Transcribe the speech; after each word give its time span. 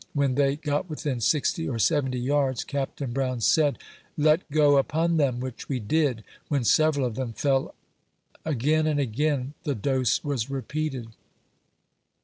When 0.13 0.33
they 0.33 0.55
got 0.55 0.89
within 0.89 1.21
sixty 1.21 1.69
or 1.69 1.77
seventy 1.77 2.17
yards, 2.19 2.63
Capt. 2.63 3.07
Brown 3.13 3.39
said," 3.39 3.77
Let 4.27 4.49
go 4.49 4.77
upon 4.77 5.17
them!" 5.17 5.39
which 5.39 5.69
we 5.69 5.79
did, 5.79 6.23
when 6.47 6.63
several 6.63 7.05
of 7.05 7.13
them 7.13 7.33
fell 7.33 7.75
Again 8.43 8.87
and 8.87 8.99
again 8.99 9.53
the 9.63 9.75
dose 9.75 10.23
was 10.23 10.49
repeated. 10.49 11.09